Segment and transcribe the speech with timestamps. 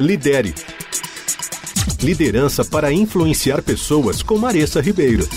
[0.00, 0.54] Lidere.
[2.02, 5.28] Liderança para influenciar pessoas com Maressa Ribeiro.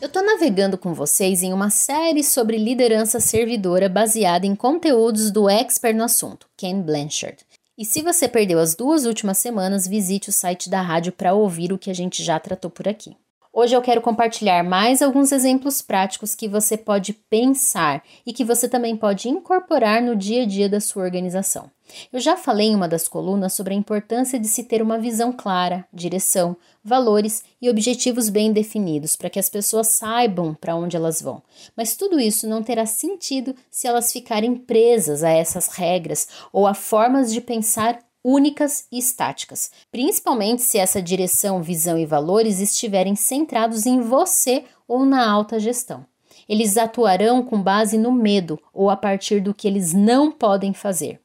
[0.00, 5.48] Eu tô navegando com vocês em uma série sobre liderança servidora baseada em conteúdos do
[5.48, 7.38] expert no assunto, Ken Blanchard.
[7.78, 11.72] E se você perdeu as duas últimas semanas, visite o site da rádio para ouvir
[11.72, 13.16] o que a gente já tratou por aqui.
[13.62, 18.66] Hoje eu quero compartilhar mais alguns exemplos práticos que você pode pensar e que você
[18.66, 21.70] também pode incorporar no dia a dia da sua organização.
[22.10, 25.30] Eu já falei em uma das colunas sobre a importância de se ter uma visão
[25.30, 31.20] clara, direção, valores e objetivos bem definidos para que as pessoas saibam para onde elas
[31.20, 31.42] vão.
[31.76, 36.72] Mas tudo isso não terá sentido se elas ficarem presas a essas regras ou a
[36.72, 43.86] formas de pensar únicas e estáticas, principalmente se essa direção, visão e valores estiverem centrados
[43.86, 46.04] em você ou na alta gestão.
[46.48, 51.20] Eles atuarão com base no medo ou a partir do que eles não podem fazer.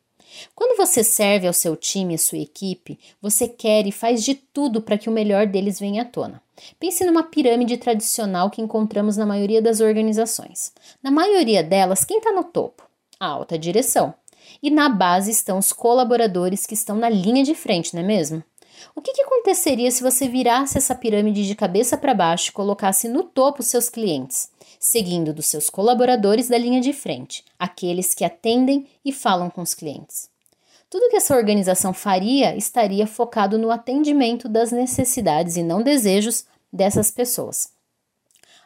[0.54, 4.82] Quando você serve ao seu time e sua equipe, você quer e faz de tudo
[4.82, 6.41] para que o melhor deles venha à tona.
[6.80, 10.71] Pense numa pirâmide tradicional que encontramos na maioria das organizações.
[11.02, 12.84] Na maioria delas, quem está no topo?
[13.20, 14.13] A alta direção.
[14.62, 18.43] E na base estão os colaboradores que estão na linha de frente, não é mesmo?
[18.96, 23.07] O que, que aconteceria se você virasse essa pirâmide de cabeça para baixo e colocasse
[23.07, 28.87] no topo seus clientes, seguindo dos seus colaboradores da linha de frente, aqueles que atendem
[29.04, 30.29] e falam com os clientes?
[30.90, 37.09] Tudo que essa organização faria estaria focado no atendimento das necessidades e não desejos dessas
[37.12, 37.74] pessoas.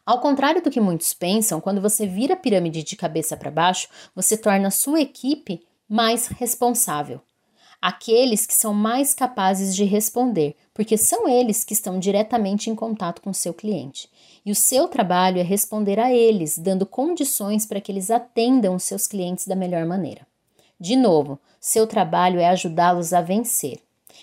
[0.06, 3.88] Ao contrário do que muitos pensam, quando você vira a pirâmide de cabeça para baixo,
[4.16, 7.20] você torna a sua equipe mais responsável.
[7.82, 13.22] Aqueles que são mais capazes de responder, porque são eles que estão diretamente em contato
[13.22, 14.10] com seu cliente.
[14.46, 18.84] E o seu trabalho é responder a eles, dando condições para que eles atendam os
[18.84, 20.28] seus clientes da melhor maneira.
[20.80, 23.80] De novo, seu trabalho é ajudá-los a vencer.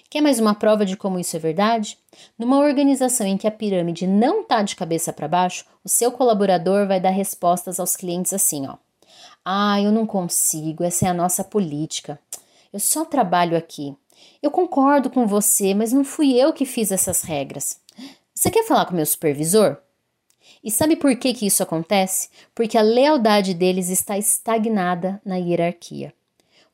[0.09, 1.99] Quer mais uma prova de como isso é verdade?
[2.39, 6.87] Numa organização em que a pirâmide não está de cabeça para baixo, o seu colaborador
[6.87, 8.77] vai dar respostas aos clientes assim, ó.
[9.45, 12.19] Ah, eu não consigo, essa é a nossa política.
[12.73, 13.97] Eu só trabalho aqui.
[14.43, 17.81] Eu concordo com você, mas não fui eu que fiz essas regras.
[18.35, 19.79] Você quer falar com meu supervisor?
[20.63, 22.29] E sabe por que, que isso acontece?
[22.55, 26.13] Porque a lealdade deles está estagnada na hierarquia.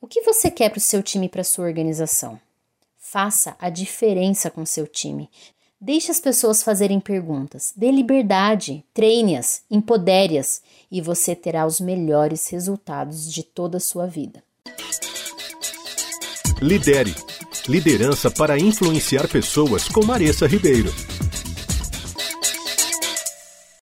[0.01, 2.39] O que você quer para o seu time e para sua organização?
[2.97, 5.29] Faça a diferença com seu time.
[5.85, 13.29] Deixe as pessoas fazerem perguntas, dê liberdade, treine-as, empodere-as e você terá os melhores resultados
[13.29, 14.41] de toda a sua vida.
[16.61, 17.13] Lidere.
[17.67, 20.89] Liderança para influenciar pessoas com Maressa Ribeiro.